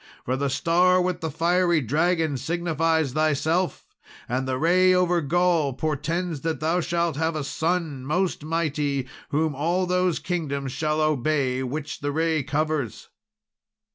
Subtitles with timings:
[0.25, 3.85] For the star with the fiery dragon signifies thyself;
[4.27, 9.53] and the ray over Gaul portends that thou shalt have a son, most mighty, whom
[9.53, 13.09] all those kingdoms shall obey which the ray covers."